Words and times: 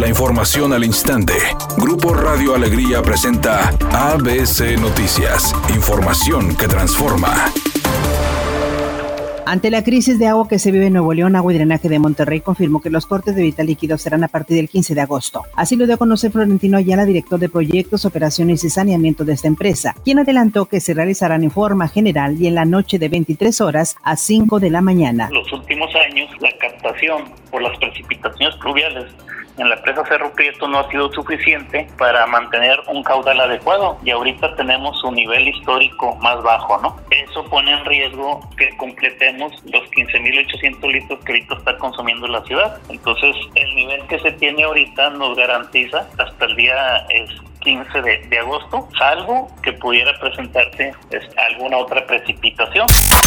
La 0.00 0.08
información 0.08 0.72
al 0.72 0.82
instante. 0.82 1.34
Grupo 1.76 2.14
Radio 2.14 2.54
Alegría 2.54 3.02
presenta 3.02 3.68
ABC 3.92 4.80
Noticias. 4.80 5.54
Información 5.74 6.56
que 6.56 6.66
transforma. 6.68 7.52
Ante 9.44 9.70
la 9.70 9.84
crisis 9.84 10.18
de 10.18 10.26
agua 10.26 10.48
que 10.48 10.58
se 10.58 10.70
vive 10.70 10.86
en 10.86 10.94
Nuevo 10.94 11.12
León, 11.12 11.36
Agua 11.36 11.52
y 11.52 11.56
Drenaje 11.56 11.90
de 11.90 11.98
Monterrey 11.98 12.40
confirmó 12.40 12.80
que 12.80 12.88
los 12.88 13.04
cortes 13.04 13.36
de 13.36 13.42
vital 13.42 13.66
líquido 13.66 13.98
serán 13.98 14.24
a 14.24 14.28
partir 14.28 14.56
del 14.56 14.70
15 14.70 14.94
de 14.94 15.02
agosto. 15.02 15.42
Así 15.54 15.76
lo 15.76 15.84
dio 15.84 15.96
a 15.96 15.98
conocer 15.98 16.32
Florentino 16.32 16.78
Ayala, 16.78 17.04
director 17.04 17.38
de 17.38 17.50
proyectos, 17.50 18.06
operaciones 18.06 18.64
y 18.64 18.70
saneamiento 18.70 19.26
de 19.26 19.34
esta 19.34 19.48
empresa, 19.48 19.94
quien 20.02 20.18
adelantó 20.18 20.64
que 20.64 20.80
se 20.80 20.94
realizarán 20.94 21.44
en 21.44 21.50
forma 21.50 21.88
general 21.88 22.40
y 22.40 22.46
en 22.46 22.54
la 22.54 22.64
noche 22.64 22.98
de 22.98 23.10
23 23.10 23.60
horas 23.60 23.96
a 24.02 24.16
5 24.16 24.60
de 24.60 24.70
la 24.70 24.80
mañana. 24.80 25.28
Los 25.30 25.52
últimos 25.52 25.90
años, 25.94 26.30
la 26.40 26.56
captación 26.56 27.24
por 27.50 27.60
las 27.60 27.76
precipitaciones 27.78 28.56
pluviales 28.56 29.12
en 29.60 29.68
la 29.68 29.80
presa 29.82 30.04
Cerro 30.06 30.32
Prieto 30.32 30.66
no 30.66 30.78
ha 30.78 30.90
sido 30.90 31.12
suficiente 31.12 31.86
para 31.98 32.26
mantener 32.26 32.80
un 32.88 33.02
caudal 33.02 33.40
adecuado 33.40 33.98
y 34.02 34.10
ahorita 34.10 34.56
tenemos 34.56 35.02
un 35.04 35.14
nivel 35.14 35.48
histórico 35.48 36.16
más 36.16 36.42
bajo, 36.42 36.78
¿no? 36.80 36.96
Eso 37.10 37.44
pone 37.44 37.70
en 37.72 37.84
riesgo 37.84 38.40
que 38.56 38.74
completemos 38.78 39.52
los 39.66 39.82
15.800 39.90 40.92
litros 40.92 41.24
que 41.24 41.32
ahorita 41.32 41.54
está 41.56 41.76
consumiendo 41.76 42.26
la 42.26 42.42
ciudad. 42.44 42.78
Entonces, 42.88 43.36
el 43.54 43.74
nivel 43.74 44.06
que 44.06 44.18
se 44.20 44.32
tiene 44.32 44.64
ahorita 44.64 45.10
nos 45.10 45.36
garantiza 45.36 46.06
hasta 46.18 46.44
el 46.46 46.56
día 46.56 47.06
15 47.60 48.02
de, 48.02 48.38
agosto, 48.38 48.88
salvo 48.98 49.48
que 49.62 49.72
pudiera 49.72 50.18
presentarse 50.18 50.92
alguna 51.50 51.76
otra 51.78 52.06
precipitación. 52.06 52.86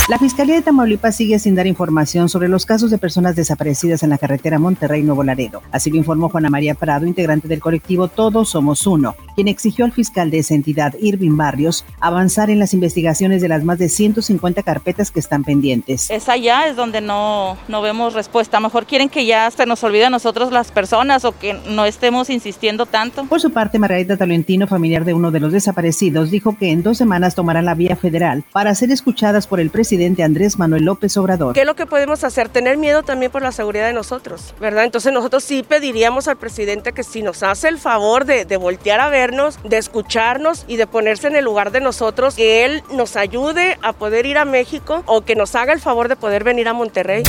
La 0.09 0.17
Fiscalía 0.17 0.55
de 0.55 0.61
Tamaulipas 0.61 1.15
sigue 1.15 1.39
sin 1.39 1.55
dar 1.55 1.67
información 1.67 2.29
sobre 2.29 2.49
los 2.49 2.65
casos 2.65 2.91
de 2.91 2.97
personas 2.97 3.35
desaparecidas 3.35 4.03
en 4.03 4.09
la 4.09 4.17
carretera 4.17 4.59
Monterrey-Nuevo 4.59 5.23
Laredo. 5.23 5.61
Así 5.71 5.89
lo 5.91 5.97
informó 5.97 6.29
Juana 6.29 6.49
María 6.49 6.75
Prado, 6.75 7.05
integrante 7.05 7.47
del 7.47 7.61
colectivo 7.61 8.07
Todos 8.07 8.49
Somos 8.49 8.85
Uno, 8.87 9.15
quien 9.35 9.47
exigió 9.47 9.85
al 9.85 9.91
fiscal 9.91 10.31
de 10.31 10.39
esa 10.39 10.55
entidad, 10.55 10.93
Irving 10.99 11.37
Barrios, 11.37 11.85
avanzar 11.99 12.49
en 12.49 12.59
las 12.59 12.73
investigaciones 12.73 13.41
de 13.41 13.47
las 13.47 13.63
más 13.63 13.77
de 13.77 13.89
150 13.89 14.63
carpetas 14.63 15.11
que 15.11 15.19
están 15.19 15.43
pendientes. 15.43 16.09
Es 16.09 16.27
allá, 16.27 16.67
es 16.67 16.75
donde 16.75 17.01
no, 17.01 17.57
no 17.67 17.81
vemos 17.81 18.13
respuesta. 18.13 18.59
Mejor 18.59 18.85
quieren 18.85 19.09
que 19.09 19.25
ya 19.25 19.49
se 19.51 19.65
nos 19.65 19.83
olvide 19.83 20.05
a 20.05 20.09
nosotros 20.09 20.51
las 20.51 20.71
personas 20.71 21.23
o 21.25 21.37
que 21.37 21.53
no 21.53 21.85
estemos 21.85 22.29
insistiendo 22.29 22.85
tanto. 22.85 23.25
Por 23.25 23.39
su 23.39 23.51
parte, 23.51 23.79
Margarita 23.79 24.17
Talentino, 24.23 24.67
familiar 24.67 25.03
de 25.03 25.13
uno 25.13 25.31
de 25.31 25.41
los 25.41 25.51
desaparecidos, 25.51 26.31
dijo 26.31 26.55
que 26.57 26.71
en 26.71 26.81
dos 26.81 26.97
semanas 26.97 27.35
tomarán 27.35 27.65
la 27.65 27.75
vía 27.75 27.97
federal 27.97 28.45
para 28.53 28.73
ser 28.73 28.89
escuchadas 28.89 29.47
por 29.47 29.59
el 29.59 29.69
presidente 29.69 30.23
Andrés 30.23 30.57
Manuel 30.57 30.85
López 30.85 31.17
Obrador. 31.17 31.53
¿Qué 31.53 31.59
es 31.59 31.65
lo 31.65 31.75
que 31.75 31.85
podemos 31.85 32.23
hacer? 32.23 32.47
Tener 32.47 32.77
miedo 32.77 33.03
también 33.03 33.33
por 33.33 33.41
la 33.41 33.51
seguridad 33.51 33.85
de 33.87 33.91
nosotros, 33.91 34.55
¿verdad? 34.61 34.85
Entonces 34.85 35.11
nosotros 35.11 35.43
sí 35.43 35.61
pediríamos 35.67 36.29
al 36.29 36.37
presidente 36.37 36.93
que 36.93 37.03
si 37.03 37.21
nos 37.21 37.43
hace 37.43 37.67
el 37.67 37.79
favor 37.79 38.23
de, 38.23 38.45
de 38.45 38.55
voltear 38.55 39.01
a 39.01 39.09
vernos, 39.09 39.59
de 39.65 39.77
escucharnos 39.77 40.63
y 40.69 40.77
de 40.77 40.87
ponerse 40.87 41.27
en 41.27 41.35
el 41.35 41.43
lugar 41.43 41.71
de 41.71 41.81
nosotros, 41.81 42.35
que 42.35 42.63
él 42.63 42.81
nos 42.93 43.17
ayude 43.17 43.77
a 43.81 43.91
poder 43.91 44.25
ir 44.25 44.37
a 44.37 44.45
México 44.45 45.03
o 45.05 45.25
que 45.25 45.35
nos 45.35 45.53
haga 45.55 45.73
el 45.73 45.81
favor 45.81 46.07
de 46.07 46.15
poder 46.15 46.45
venir 46.45 46.69
a 46.69 46.73
Monterrey. 46.73 47.23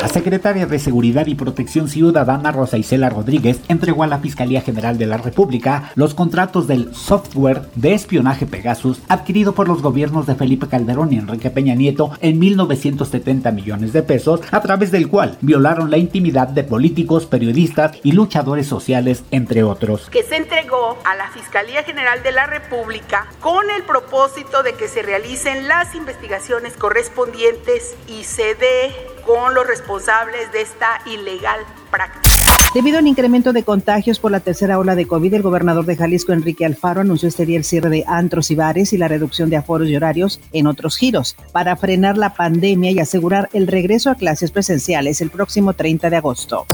La 0.00 0.08
secretaria 0.08 0.66
de 0.66 0.78
Seguridad 0.78 1.26
y 1.26 1.34
Protección 1.34 1.88
Ciudadana 1.88 2.52
Rosa 2.52 2.78
Isela 2.78 3.10
Rodríguez 3.10 3.60
entregó 3.68 4.04
a 4.04 4.06
la 4.06 4.20
Fiscalía 4.20 4.60
General 4.60 4.96
de 4.96 5.06
la 5.06 5.18
República 5.18 5.90
los 5.96 6.14
contratos 6.14 6.68
del 6.68 6.94
software 6.94 7.62
de 7.74 7.94
espionaje 7.94 8.46
Pegasus 8.46 9.00
adquirido 9.08 9.54
por 9.54 9.66
los 9.66 9.82
gobiernos 9.82 10.26
de 10.26 10.36
Felipe 10.36 10.68
Calderón 10.68 11.12
y 11.12 11.18
Enrique 11.18 11.50
Peña 11.50 11.74
Nieto 11.74 12.12
en 12.20 12.40
1.970 12.40 13.52
millones 13.52 13.92
de 13.92 14.02
pesos, 14.02 14.40
a 14.50 14.60
través 14.62 14.92
del 14.92 15.08
cual 15.08 15.36
violaron 15.40 15.90
la 15.90 15.98
intimidad 15.98 16.48
de 16.48 16.64
políticos, 16.64 17.26
periodistas 17.26 17.96
y 18.02 18.12
luchadores 18.12 18.68
sociales, 18.68 19.24
entre 19.32 19.64
otros. 19.64 20.08
Que 20.10 20.22
se 20.22 20.36
entregó 20.36 20.96
a 21.04 21.16
la 21.16 21.28
Fiscalía 21.30 21.82
General 21.82 22.22
de 22.22 22.32
la 22.32 22.46
República 22.46 23.26
con 23.40 23.68
el 23.70 23.82
propósito 23.82 24.62
de 24.62 24.74
que 24.74 24.88
se 24.88 25.02
realicen 25.02 25.66
las 25.66 25.94
investigaciones 25.94 26.74
correspondientes 26.74 27.96
y 28.06 28.24
se 28.24 28.54
dé 28.54 29.17
con 29.28 29.52
los 29.52 29.66
responsables 29.66 30.50
de 30.52 30.62
esta 30.62 31.02
ilegal 31.04 31.60
práctica. 31.90 32.34
Debido 32.72 32.98
al 32.98 33.06
incremento 33.06 33.52
de 33.52 33.62
contagios 33.62 34.18
por 34.18 34.30
la 34.30 34.40
tercera 34.40 34.78
ola 34.78 34.94
de 34.94 35.06
COVID, 35.06 35.34
el 35.34 35.42
gobernador 35.42 35.84
de 35.84 35.96
Jalisco, 35.96 36.32
Enrique 36.32 36.64
Alfaro, 36.64 37.02
anunció 37.02 37.28
este 37.28 37.44
día 37.44 37.58
el 37.58 37.64
cierre 37.64 37.90
de 37.90 38.04
antros 38.06 38.50
y 38.50 38.54
bares 38.54 38.94
y 38.94 38.98
la 38.98 39.06
reducción 39.06 39.50
de 39.50 39.56
aforos 39.56 39.88
y 39.88 39.96
horarios 39.96 40.40
en 40.52 40.66
otros 40.66 40.96
giros 40.96 41.36
para 41.52 41.76
frenar 41.76 42.16
la 42.16 42.34
pandemia 42.34 42.90
y 42.90 43.00
asegurar 43.00 43.50
el 43.52 43.66
regreso 43.66 44.10
a 44.10 44.14
clases 44.14 44.50
presenciales 44.50 45.20
el 45.20 45.28
próximo 45.28 45.74
30 45.74 46.08
de 46.08 46.16
agosto. 46.16 46.64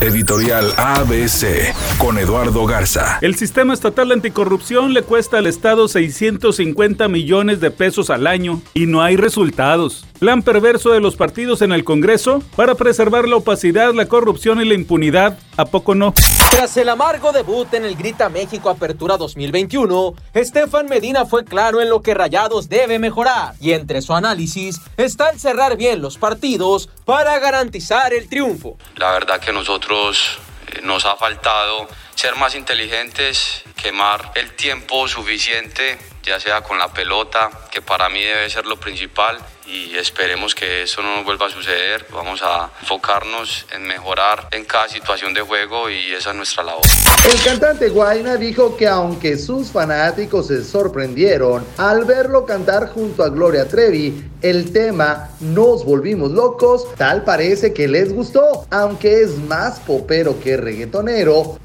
Editorial 0.00 0.74
ABC 0.76 1.74
con 1.96 2.18
Eduardo 2.18 2.66
Garza. 2.66 3.18
El 3.22 3.34
sistema 3.34 3.72
estatal 3.72 4.12
anticorrupción 4.12 4.92
le 4.92 5.02
cuesta 5.02 5.38
al 5.38 5.46
Estado 5.46 5.88
650 5.88 7.08
millones 7.08 7.60
de 7.60 7.70
pesos 7.70 8.10
al 8.10 8.26
año 8.26 8.60
y 8.74 8.84
no 8.86 9.02
hay 9.02 9.16
resultados. 9.16 10.06
Plan 10.24 10.40
perverso 10.40 10.90
de 10.90 11.02
los 11.02 11.16
partidos 11.16 11.60
en 11.60 11.70
el 11.70 11.84
Congreso 11.84 12.42
para 12.56 12.74
preservar 12.76 13.28
la 13.28 13.36
opacidad, 13.36 13.92
la 13.92 14.06
corrupción 14.06 14.58
y 14.58 14.64
la 14.64 14.72
impunidad. 14.72 15.38
¿A 15.58 15.66
poco 15.66 15.94
no? 15.94 16.14
Tras 16.50 16.78
el 16.78 16.88
amargo 16.88 17.30
debut 17.30 17.74
en 17.74 17.84
el 17.84 17.94
Grita 17.94 18.30
México 18.30 18.70
Apertura 18.70 19.18
2021, 19.18 20.14
Estefan 20.32 20.86
Medina 20.86 21.26
fue 21.26 21.44
claro 21.44 21.82
en 21.82 21.90
lo 21.90 22.00
que 22.00 22.14
Rayados 22.14 22.70
debe 22.70 22.98
mejorar. 22.98 23.52
Y 23.60 23.72
entre 23.72 24.00
su 24.00 24.14
análisis 24.14 24.80
está 24.96 25.28
el 25.28 25.38
cerrar 25.38 25.76
bien 25.76 26.00
los 26.00 26.16
partidos 26.16 26.88
para 27.04 27.38
garantizar 27.38 28.14
el 28.14 28.26
triunfo. 28.26 28.78
La 28.96 29.12
verdad 29.12 29.38
que 29.38 29.52
nosotros 29.52 30.38
eh, 30.68 30.80
nos 30.84 31.04
ha 31.04 31.16
faltado 31.16 31.86
ser 32.14 32.36
más 32.36 32.54
inteligentes, 32.54 33.62
quemar 33.80 34.32
el 34.34 34.54
tiempo 34.54 35.08
suficiente, 35.08 35.98
ya 36.22 36.40
sea 36.40 36.62
con 36.62 36.78
la 36.78 36.92
pelota, 36.92 37.50
que 37.70 37.82
para 37.82 38.08
mí 38.08 38.22
debe 38.22 38.48
ser 38.48 38.66
lo 38.66 38.78
principal, 38.78 39.38
y 39.66 39.96
esperemos 39.96 40.54
que 40.54 40.82
eso 40.82 41.02
no 41.02 41.16
nos 41.16 41.24
vuelva 41.24 41.46
a 41.46 41.50
suceder. 41.50 42.06
Vamos 42.12 42.42
a 42.42 42.70
enfocarnos 42.82 43.66
en 43.72 43.82
mejorar 43.84 44.48
en 44.50 44.64
cada 44.64 44.88
situación 44.88 45.32
de 45.32 45.40
juego 45.40 45.88
y 45.88 46.12
esa 46.12 46.30
es 46.30 46.36
nuestra 46.36 46.62
labor. 46.62 46.82
El 47.24 47.42
cantante 47.42 47.88
Guayna 47.88 48.36
dijo 48.36 48.76
que 48.76 48.86
aunque 48.86 49.38
sus 49.38 49.70
fanáticos 49.70 50.48
se 50.48 50.62
sorprendieron 50.62 51.66
al 51.78 52.04
verlo 52.04 52.44
cantar 52.44 52.90
junto 52.90 53.24
a 53.24 53.30
Gloria 53.30 53.66
Trevi, 53.66 54.30
el 54.42 54.72
tema 54.72 55.30
Nos 55.40 55.86
volvimos 55.86 56.30
locos, 56.30 56.86
tal 56.96 57.24
parece 57.24 57.72
que 57.72 57.88
les 57.88 58.12
gustó, 58.12 58.66
aunque 58.70 59.22
es 59.22 59.38
más 59.38 59.80
popero 59.80 60.38
que 60.38 60.58
reggaetonero, 60.58 61.58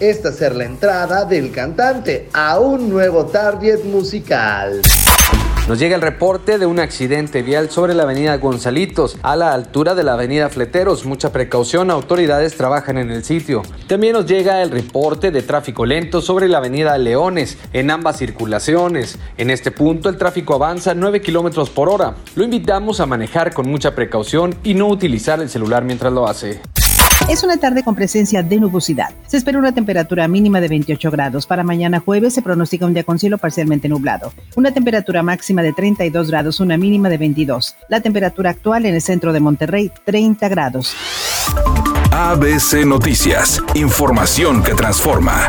esta 0.00 0.32
ser 0.32 0.54
la 0.54 0.64
entrada 0.64 1.24
del 1.24 1.52
cantante 1.52 2.28
a 2.32 2.58
un 2.58 2.88
nuevo 2.88 3.26
target 3.26 3.84
musical. 3.84 4.82
Nos 5.68 5.80
llega 5.80 5.96
el 5.96 6.02
reporte 6.02 6.58
de 6.58 6.66
un 6.66 6.78
accidente 6.78 7.42
vial 7.42 7.70
sobre 7.70 7.92
la 7.92 8.04
avenida 8.04 8.36
Gonzalitos, 8.36 9.18
a 9.22 9.34
la 9.34 9.52
altura 9.52 9.96
de 9.96 10.04
la 10.04 10.12
avenida 10.12 10.48
Fleteros. 10.48 11.04
Mucha 11.04 11.32
precaución, 11.32 11.90
autoridades 11.90 12.56
trabajan 12.56 12.98
en 12.98 13.10
el 13.10 13.24
sitio. 13.24 13.62
También 13.88 14.12
nos 14.12 14.26
llega 14.26 14.62
el 14.62 14.70
reporte 14.70 15.32
de 15.32 15.42
tráfico 15.42 15.84
lento 15.84 16.20
sobre 16.22 16.46
la 16.48 16.58
avenida 16.58 16.96
Leones, 16.98 17.58
en 17.72 17.90
ambas 17.90 18.18
circulaciones. 18.18 19.18
En 19.38 19.50
este 19.50 19.72
punto 19.72 20.08
el 20.08 20.18
tráfico 20.18 20.54
avanza 20.54 20.94
9 20.94 21.20
kilómetros 21.20 21.68
por 21.68 21.88
hora. 21.88 22.14
Lo 22.36 22.44
invitamos 22.44 23.00
a 23.00 23.06
manejar 23.06 23.52
con 23.52 23.68
mucha 23.68 23.92
precaución 23.96 24.54
y 24.62 24.74
no 24.74 24.86
utilizar 24.86 25.40
el 25.40 25.50
celular 25.50 25.82
mientras 25.82 26.12
lo 26.12 26.28
hace. 26.28 26.60
Es 27.28 27.42
una 27.42 27.56
tarde 27.56 27.82
con 27.82 27.96
presencia 27.96 28.44
de 28.44 28.56
nubosidad. 28.58 29.10
Se 29.26 29.36
espera 29.36 29.58
una 29.58 29.72
temperatura 29.72 30.28
mínima 30.28 30.60
de 30.60 30.68
28 30.68 31.10
grados. 31.10 31.44
Para 31.44 31.64
mañana 31.64 31.98
jueves 31.98 32.34
se 32.34 32.40
pronostica 32.40 32.86
un 32.86 32.94
día 32.94 33.02
con 33.02 33.18
cielo 33.18 33.36
parcialmente 33.36 33.88
nublado. 33.88 34.32
Una 34.54 34.72
temperatura 34.72 35.24
máxima 35.24 35.62
de 35.62 35.72
32 35.72 36.30
grados, 36.30 36.60
una 36.60 36.76
mínima 36.76 37.08
de 37.08 37.18
22. 37.18 37.74
La 37.88 38.00
temperatura 38.00 38.50
actual 38.50 38.86
en 38.86 38.94
el 38.94 39.02
centro 39.02 39.32
de 39.32 39.40
Monterrey, 39.40 39.90
30 40.04 40.48
grados. 40.48 40.94
ABC 42.12 42.86
Noticias. 42.86 43.60
Información 43.74 44.62
que 44.62 44.74
transforma. 44.74 45.48